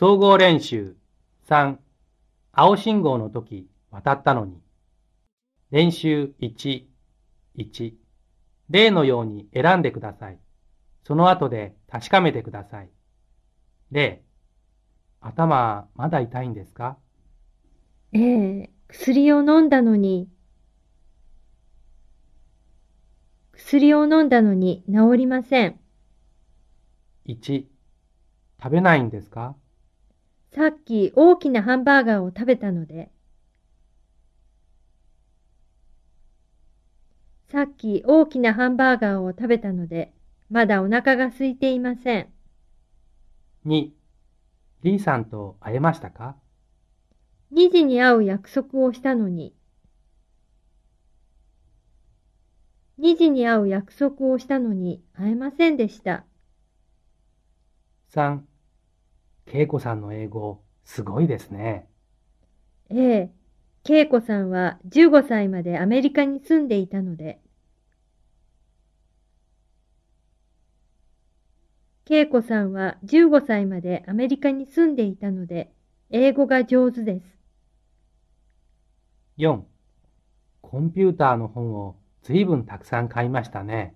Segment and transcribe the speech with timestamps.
[0.00, 0.96] 総合練習
[1.50, 1.76] 3
[2.52, 4.58] 青信号の時渡ったのに
[5.70, 6.84] 練習1、
[7.58, 7.92] 1
[8.70, 10.38] 例のように選んでください。
[11.06, 12.88] その後で確かめてください。
[13.90, 14.22] 例
[15.20, 16.96] 頭まだ痛いんですか？
[18.14, 20.30] ええ、薬を飲んだのに、
[23.52, 25.78] 薬を飲んだのに治りません。
[27.26, 27.66] 1
[28.62, 29.56] 食べないんですか？
[30.52, 33.10] さっき大きなハンバーガーを食べたので。
[37.50, 40.12] さっき大きなハンバーガーを食べたので、
[40.50, 42.28] まだお腹が空いていません。
[43.66, 43.90] 2
[44.82, 46.36] リーさんと会えましたか
[47.52, 49.54] ？2時に会う約束をしたのに。
[52.98, 56.24] 2時に会う約束をしたのに会えませんでした。
[58.12, 58.49] 3
[59.52, 61.86] 恵子さんの英語すごいですね。
[62.90, 63.32] ええ、
[63.88, 67.40] 恵子さんは15歳までアメリカに住んでいたので。
[72.10, 75.72] 恵子さんは15歳までアメリカに住んでいたので、
[76.10, 77.38] 英語が上手です。
[79.36, 79.66] 4
[80.62, 83.94] コンピューターの本をずいぶんたくさん買いましたね。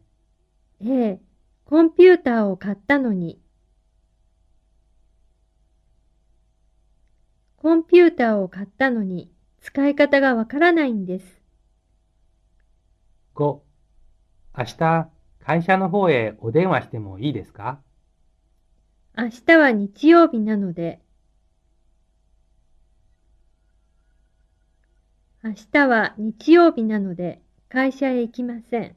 [0.81, 1.21] ええ、
[1.65, 3.44] コンピューターを買ったのに。
[7.65, 9.31] コンピューターを買ったのに
[9.63, 11.41] 使い方がわからないんです。
[13.35, 13.61] 5
[14.59, 15.09] 明日
[15.43, 17.81] 会社の方へお電話してもいいですか？
[19.17, 21.01] 明日は日曜日なので。
[25.43, 28.95] 明日は日曜日なので会社へ行きません。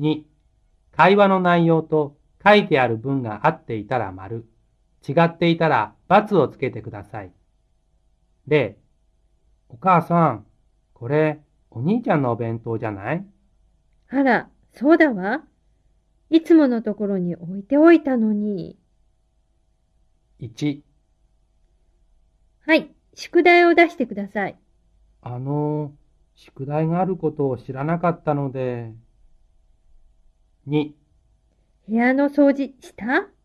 [0.00, 0.24] 2
[0.90, 4.44] 会話の内容と書いてある文が合っていたら丸、
[5.08, 7.32] 違っていたら×をつけてください。
[8.46, 8.76] 例
[9.68, 10.46] お母さん、
[10.94, 11.40] これ
[11.70, 13.26] お兄ちゃんのお弁当じゃない？
[14.08, 15.44] あら、そうだわ。
[16.30, 18.76] いつものところに置いておいたのに。
[20.40, 20.82] ?1
[22.66, 24.58] はい、宿題を出してください。
[25.22, 25.92] あの、
[26.34, 28.94] 宿題があることを知らなかったので。
[30.66, 30.94] 2
[31.88, 33.04] 部屋の掃除した？
[33.20, 33.35] う、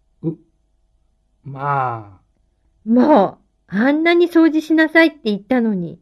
[1.43, 3.37] まあ、もう、
[3.67, 5.99] あんなに掃除しなさいって言ったのに。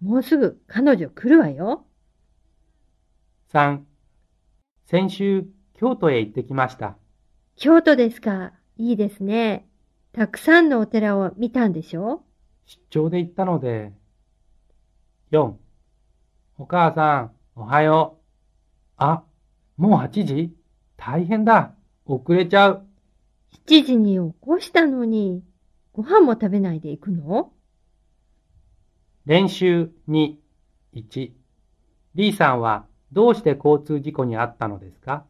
[0.00, 1.84] もうすぐ彼女来るわよ。
[3.52, 3.80] 3
[4.86, 6.96] 先週京都へ行ってきました。
[7.56, 8.52] 京都ですか。
[8.76, 9.68] いいですね。
[10.12, 12.22] たくさんのお寺を見たんでしょ？
[12.66, 13.92] 出張で行ったので。
[15.32, 15.52] 4
[16.58, 18.22] お母さん、おはよう。
[18.96, 19.22] あ、
[19.76, 20.56] もう8時？
[20.96, 21.74] 大変だ。
[22.06, 22.86] 遅れちゃう。
[23.66, 25.42] ?7 時に起こしたのに、
[25.92, 27.52] ご飯も食べないで行くの？
[29.26, 30.36] 練習2、
[30.94, 31.32] 1。
[32.14, 35.24] リーさんはどうして交通事故に遭ったのですか？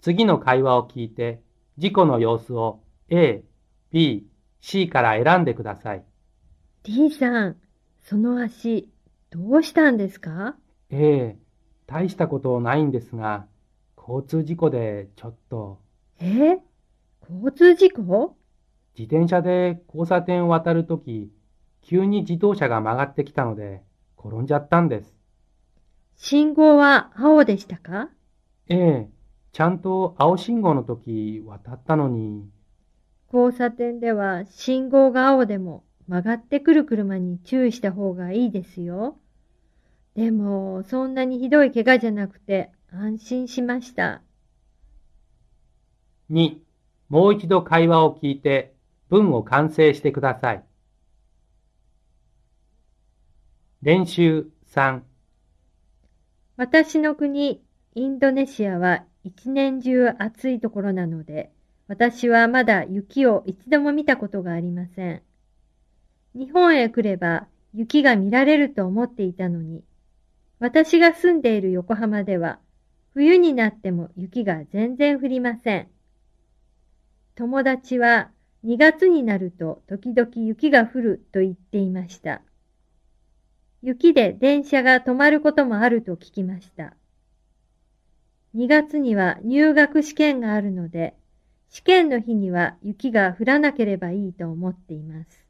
[0.00, 1.40] 次の会話を聞いて、
[1.78, 3.42] 事故の様子を A、
[3.90, 4.26] B、
[4.60, 6.04] C から選んでください。
[6.82, 7.56] ?D さん、
[8.02, 8.88] その足、
[9.30, 10.56] どうしたんですか
[10.90, 11.36] ？A、
[11.86, 13.46] 大したことないんですが、
[13.96, 15.80] 交通事故でちょっと、
[16.20, 16.58] え？
[17.28, 18.36] 交通事故？
[18.96, 21.32] 自転車で交差点を渡るとき、
[21.82, 23.82] 急に自動車が曲がってきたので、
[24.18, 25.14] 転んじゃったんです。
[26.16, 28.08] 信号は青でしたか？
[28.68, 29.10] ええ、
[29.52, 32.48] ちゃんと青信号の時渡ったのに、
[33.32, 39.18] 交差点では信号が青でも曲がってくる車に注意した方がいいですよ。
[40.14, 44.22] でも、そんなにひどい怪我じゃなくて安心しました。
[46.30, 46.58] 2、
[47.14, 48.74] もう一度会話を聞いて
[49.08, 50.64] 文を完成してください。
[53.82, 55.00] 練習3、
[56.56, 57.62] 私の国、
[57.94, 61.52] インドネシアは一年中暑いところなので、
[61.86, 65.22] 私はまだ雪を一度も見たことがありません。
[66.34, 69.84] 日本へ来れば雪が見られると思っていたのに、
[70.58, 72.58] 私が住んでいる横浜では
[73.12, 75.93] 冬になっても雪が全然降りません。
[77.36, 78.30] 友達は
[78.64, 82.42] 2月になると時々雪が降ると言っていました。
[83.82, 86.94] 雪で電車が止まることもあると聞きました。
[88.54, 91.14] 2月には入学試験があるので、
[91.70, 95.43] 試験の日には雪が降らなければいいと思っています。